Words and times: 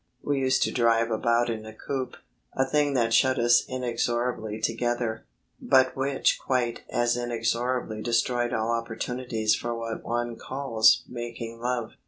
We 0.23 0.39
used 0.39 0.63
to 0.63 0.71
drive 0.71 1.11
about 1.11 1.47
in 1.47 1.63
a 1.63 1.73
coupe, 1.75 2.17
a 2.53 2.65
thing 2.65 2.95
that 2.95 3.13
shut 3.13 3.37
us 3.37 3.63
inexorably 3.67 4.59
together, 4.59 5.27
but 5.61 5.95
which 5.95 6.39
quite 6.39 6.81
as 6.89 7.15
inexorably 7.15 8.01
destroyed 8.01 8.51
all 8.51 8.71
opportunities 8.71 9.53
for 9.53 9.75
what 9.75 10.03
one 10.03 10.37
calls 10.37 11.03
making 11.07 11.59
love. 11.59 11.91